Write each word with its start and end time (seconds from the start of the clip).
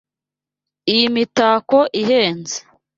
Iyi 0.93 1.05
mitako 1.13 1.77
ihenze. 2.01 2.57